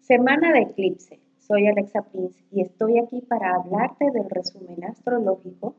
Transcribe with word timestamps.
Semana 0.00 0.52
de 0.52 0.62
eclipse. 0.62 1.20
Soy 1.38 1.68
Alexa 1.68 2.02
Prince 2.02 2.42
y 2.50 2.62
estoy 2.62 2.98
aquí 2.98 3.20
para 3.20 3.54
hablarte 3.54 4.10
del 4.10 4.28
resumen 4.28 4.82
astrológico 4.84 5.76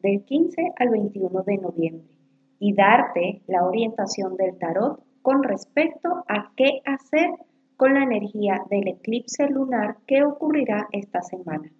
del 0.00 0.24
15 0.24 0.72
al 0.78 0.90
21 0.90 1.42
de 1.42 1.58
noviembre 1.58 2.16
y 2.58 2.72
darte 2.74 3.42
la 3.46 3.64
orientación 3.64 4.36
del 4.36 4.56
tarot 4.58 5.02
con 5.22 5.42
respecto 5.42 6.24
a 6.28 6.52
qué 6.56 6.80
hacer 6.86 7.30
con 7.76 7.94
la 7.94 8.04
energía 8.04 8.62
del 8.70 8.88
eclipse 8.88 9.48
lunar 9.48 9.98
que 10.06 10.22
ocurrirá 10.24 10.88
esta 10.92 11.20
semana. 11.20 11.70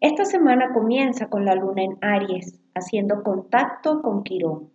Esta 0.00 0.24
semana 0.24 0.72
comienza 0.72 1.28
con 1.28 1.44
la 1.44 1.54
luna 1.54 1.82
en 1.82 1.96
Aries, 2.00 2.60
haciendo 2.74 3.22
contacto 3.22 4.02
con 4.02 4.22
Quirón. 4.22 4.70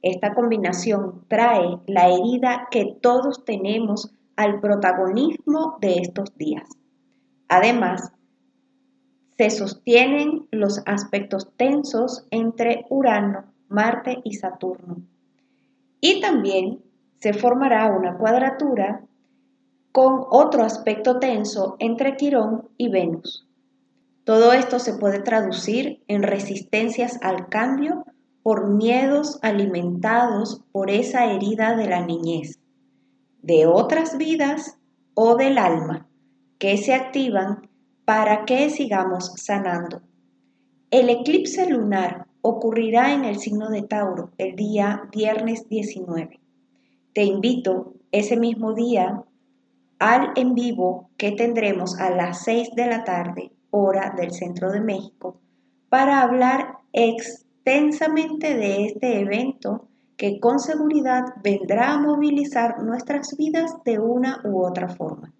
Esta 0.00 0.32
combinación 0.32 1.24
trae 1.28 1.78
la 1.86 2.08
herida 2.08 2.68
que 2.70 2.96
todos 3.00 3.44
tenemos 3.44 4.14
al 4.36 4.60
protagonismo 4.60 5.78
de 5.80 5.94
estos 5.96 6.36
días. 6.36 6.68
Además, 7.48 8.12
se 9.36 9.50
sostienen 9.50 10.46
los 10.50 10.82
aspectos 10.86 11.48
tensos 11.56 12.26
entre 12.30 12.86
Urano, 12.88 13.44
Marte 13.68 14.20
y 14.24 14.34
Saturno. 14.34 14.98
Y 16.00 16.20
también 16.20 16.80
se 17.20 17.32
formará 17.32 17.86
una 17.86 18.16
cuadratura 18.16 19.02
con 19.92 20.24
otro 20.30 20.64
aspecto 20.64 21.18
tenso 21.18 21.76
entre 21.78 22.16
Quirón 22.16 22.68
y 22.76 22.88
Venus. 22.88 23.46
Todo 24.24 24.52
esto 24.52 24.78
se 24.78 24.94
puede 24.94 25.20
traducir 25.20 26.02
en 26.08 26.22
resistencias 26.22 27.18
al 27.22 27.48
cambio 27.48 28.04
por 28.42 28.68
miedos 28.70 29.38
alimentados 29.42 30.62
por 30.72 30.90
esa 30.90 31.26
herida 31.32 31.76
de 31.76 31.88
la 31.88 32.04
niñez 32.04 32.58
de 33.44 33.66
otras 33.66 34.16
vidas 34.16 34.78
o 35.12 35.36
del 35.36 35.58
alma 35.58 36.08
que 36.58 36.78
se 36.78 36.94
activan 36.94 37.68
para 38.06 38.46
que 38.46 38.70
sigamos 38.70 39.32
sanando. 39.36 40.00
El 40.90 41.10
eclipse 41.10 41.68
lunar 41.68 42.26
ocurrirá 42.40 43.12
en 43.12 43.24
el 43.26 43.38
signo 43.38 43.68
de 43.68 43.82
Tauro 43.82 44.30
el 44.38 44.56
día 44.56 45.08
viernes 45.12 45.68
19. 45.68 46.40
Te 47.12 47.24
invito 47.24 47.92
ese 48.12 48.38
mismo 48.38 48.72
día 48.72 49.22
al 49.98 50.32
en 50.36 50.54
vivo 50.54 51.10
que 51.18 51.32
tendremos 51.32 51.98
a 51.98 52.10
las 52.10 52.44
6 52.44 52.70
de 52.74 52.86
la 52.86 53.04
tarde, 53.04 53.52
hora 53.70 54.14
del 54.16 54.32
centro 54.32 54.72
de 54.72 54.80
México, 54.80 55.38
para 55.90 56.22
hablar 56.22 56.78
extensamente 56.92 58.54
de 58.54 58.86
este 58.86 59.20
evento 59.20 59.88
que 60.16 60.38
con 60.40 60.58
seguridad 60.58 61.24
vendrá 61.42 61.92
a 61.92 62.00
movilizar 62.00 62.82
nuestras 62.82 63.36
vidas 63.36 63.72
de 63.84 63.98
una 63.98 64.40
u 64.44 64.64
otra 64.64 64.88
forma. 64.88 65.32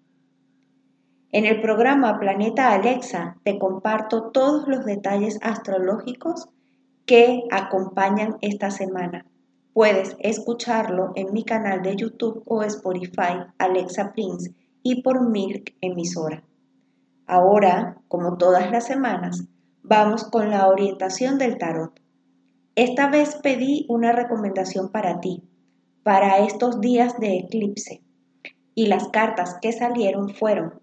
En 1.31 1.45
el 1.45 1.59
programa 1.61 2.17
Planeta 2.19 2.73
Alexa 2.73 3.37
te 3.43 3.59
comparto 3.59 4.31
todos 4.31 4.67
los 4.67 4.85
detalles 4.85 5.37
astrológicos 5.41 6.47
que 7.05 7.43
acompañan 7.51 8.37
esta 8.41 8.71
semana. 8.71 9.25
Puedes 9.73 10.15
escucharlo 10.19 11.11
en 11.15 11.33
mi 11.33 11.43
canal 11.43 11.81
de 11.81 11.95
YouTube 11.95 12.41
o 12.45 12.63
Spotify 12.63 13.43
Alexa 13.57 14.13
Prince 14.13 14.53
y 14.81 15.01
por 15.01 15.29
Milk 15.29 15.75
emisora. 15.81 16.43
Ahora, 17.27 17.97
como 18.07 18.37
todas 18.37 18.71
las 18.71 18.85
semanas, 18.85 19.45
vamos 19.83 20.23
con 20.23 20.49
la 20.51 20.67
orientación 20.67 21.37
del 21.37 21.57
tarot. 21.57 21.99
Esta 22.75 23.09
vez 23.09 23.37
pedí 23.41 23.85
una 23.87 24.11
recomendación 24.11 24.91
para 24.91 25.21
ti, 25.21 25.41
para 26.03 26.39
estos 26.39 26.81
días 26.81 27.17
de 27.19 27.37
eclipse, 27.37 28.01
y 28.73 28.87
las 28.87 29.07
cartas 29.07 29.57
que 29.61 29.71
salieron 29.71 30.29
fueron 30.29 30.81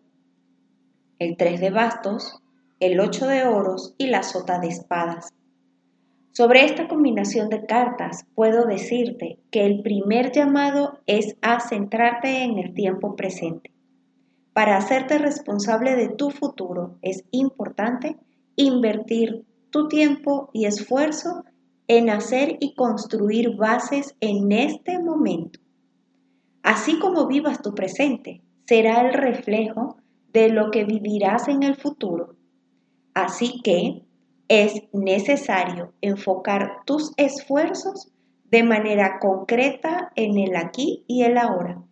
el 1.19 1.37
3 1.37 1.61
de 1.61 1.71
bastos, 1.71 2.41
el 2.81 2.99
8 2.99 3.27
de 3.27 3.45
oros 3.45 3.95
y 3.99 4.07
la 4.07 4.23
sota 4.23 4.59
de 4.59 4.69
espadas. 4.69 5.35
Sobre 6.33 6.65
esta 6.65 6.89
combinación 6.89 7.51
de 7.51 7.67
cartas 7.67 8.25
puedo 8.35 8.65
decirte 8.65 9.39
que 9.51 9.67
el 9.67 9.83
primer 9.83 10.33
llamado 10.33 10.99
es 11.07 11.37
a 11.43 11.61
centrarte 11.61 12.43
en 12.43 12.59
el 12.59 12.73
tiempo 12.73 13.17
presente. 13.17 13.71
Para 14.55 14.79
hacerte 14.79 15.19
responsable 15.19 15.95
de 15.95 16.09
tu 16.09 16.31
futuro 16.31 16.97
es 17.03 17.25
importante 17.33 18.17
invertir 18.57 19.45
tu 19.69 19.89
tiempo 19.89 20.49
y 20.55 20.65
esfuerzo 20.65 21.45
en 21.89 22.11
hacer 22.11 22.57
y 22.61 22.75
construir 22.75 23.57
bases 23.57 24.17
en 24.21 24.53
este 24.53 24.99
momento. 24.99 25.61
Así 26.63 26.99
como 26.99 27.27
vivas 27.27 27.61
tu 27.61 27.75
presente, 27.75 28.41
será 28.67 29.01
el 29.01 29.15
reflejo 29.15 29.97
de 30.33 30.49
lo 30.49 30.71
que 30.71 30.85
vivirás 30.85 31.49
en 31.49 31.63
el 31.63 31.77
futuro. 31.77 32.37
Así 33.15 33.61
que 33.63 34.05
es 34.49 34.83
necesario 34.93 35.93
enfocar 36.01 36.81
tus 36.87 37.13
esfuerzos 37.17 38.13
de 38.51 38.63
manera 38.63 39.19
concreta 39.19 40.13
en 40.15 40.39
el 40.39 40.57
aquí 40.57 41.05
y 41.07 41.23
el 41.23 41.39
ahora, 41.39 41.83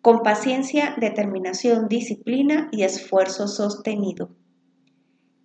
con 0.00 0.22
paciencia, 0.22 0.94
determinación, 0.98 1.88
disciplina 1.88 2.68
y 2.72 2.82
esfuerzo 2.82 3.48
sostenido. 3.48 4.30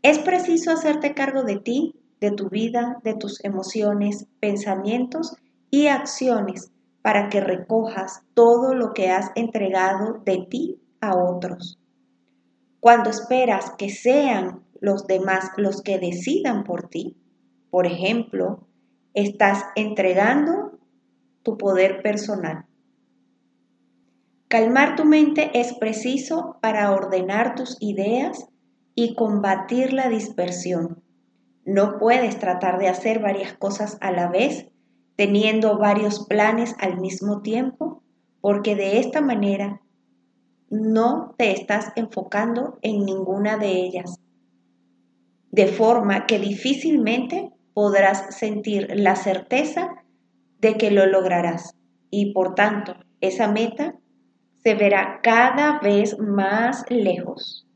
Es 0.01 0.19
preciso 0.19 0.71
hacerte 0.71 1.13
cargo 1.13 1.43
de 1.43 1.57
ti 1.57 1.95
de 2.23 2.31
tu 2.31 2.47
vida, 2.47 3.01
de 3.03 3.15
tus 3.15 3.43
emociones, 3.43 4.27
pensamientos 4.39 5.35
y 5.69 5.87
acciones 5.87 6.71
para 7.01 7.27
que 7.27 7.41
recojas 7.41 8.21
todo 8.33 8.73
lo 8.73 8.93
que 8.93 9.09
has 9.09 9.31
entregado 9.35 10.21
de 10.23 10.47
ti 10.49 10.79
a 11.01 11.17
otros. 11.17 11.81
Cuando 12.79 13.09
esperas 13.09 13.73
que 13.77 13.89
sean 13.89 14.63
los 14.79 15.05
demás 15.05 15.51
los 15.57 15.81
que 15.81 15.99
decidan 15.99 16.63
por 16.63 16.87
ti, 16.87 17.17
por 17.69 17.85
ejemplo, 17.85 18.67
estás 19.13 19.65
entregando 19.75 20.79
tu 21.43 21.57
poder 21.57 22.01
personal. 22.01 22.67
Calmar 24.47 24.95
tu 24.95 25.03
mente 25.03 25.51
es 25.59 25.73
preciso 25.73 26.57
para 26.61 26.89
ordenar 26.93 27.55
tus 27.55 27.75
ideas 27.81 28.47
y 28.95 29.13
combatir 29.15 29.91
la 29.91 30.07
dispersión. 30.07 31.02
No 31.65 31.97
puedes 31.97 32.39
tratar 32.39 32.77
de 32.77 32.89
hacer 32.89 33.19
varias 33.19 33.53
cosas 33.53 33.97
a 34.01 34.11
la 34.11 34.27
vez, 34.27 34.67
teniendo 35.15 35.77
varios 35.77 36.25
planes 36.25 36.75
al 36.79 36.99
mismo 36.99 37.41
tiempo, 37.41 38.03
porque 38.41 38.75
de 38.75 38.99
esta 38.99 39.21
manera 39.21 39.81
no 40.69 41.35
te 41.37 41.51
estás 41.51 41.91
enfocando 41.95 42.79
en 42.81 43.05
ninguna 43.05 43.57
de 43.57 43.71
ellas. 43.71 44.19
De 45.51 45.67
forma 45.67 46.25
que 46.25 46.39
difícilmente 46.39 47.51
podrás 47.73 48.35
sentir 48.35 48.87
la 48.95 49.15
certeza 49.15 50.03
de 50.59 50.75
que 50.77 50.91
lo 50.91 51.05
lograrás 51.05 51.75
y 52.09 52.33
por 52.33 52.55
tanto 52.55 52.95
esa 53.21 53.47
meta 53.47 53.95
se 54.63 54.75
verá 54.75 55.19
cada 55.21 55.79
vez 55.79 56.17
más 56.19 56.85
lejos. 56.89 57.67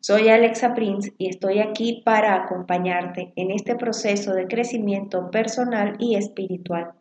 Soy 0.00 0.28
Alexa 0.28 0.74
Prince 0.74 1.12
y 1.18 1.28
estoy 1.28 1.58
aquí 1.58 2.02
para 2.04 2.34
acompañarte 2.34 3.32
en 3.34 3.50
este 3.50 3.74
proceso 3.74 4.32
de 4.32 4.46
crecimiento 4.46 5.28
personal 5.30 5.96
y 5.98 6.14
espiritual. 6.14 6.92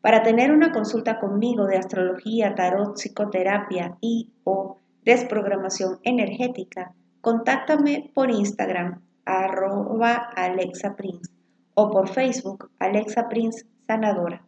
Para 0.00 0.22
tener 0.22 0.52
una 0.52 0.70
consulta 0.70 1.18
conmigo 1.18 1.66
de 1.66 1.76
astrología, 1.76 2.54
tarot, 2.54 2.96
psicoterapia 2.96 3.96
y 4.00 4.30
o 4.44 4.78
desprogramación 5.04 5.98
energética, 6.04 6.94
contáctame 7.20 8.10
por 8.14 8.30
Instagram 8.30 9.02
arroba 9.24 10.14
Alexa 10.14 10.94
Prince 10.94 11.32
o 11.74 11.90
por 11.90 12.08
Facebook 12.08 12.70
Alexa 12.78 13.28
Prince 13.28 13.66
Sanadora. 13.88 14.46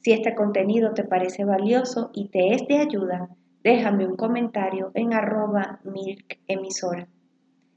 Si 0.00 0.12
este 0.12 0.34
contenido 0.34 0.92
te 0.92 1.04
parece 1.04 1.44
valioso 1.44 2.10
y 2.12 2.28
te 2.28 2.54
es 2.54 2.68
de 2.68 2.76
ayuda, 2.76 3.30
déjame 3.68 4.06
un 4.06 4.16
comentario 4.16 4.90
en 4.94 5.12
arroba 5.12 5.78
milk 5.84 6.38
emisora. 6.46 7.06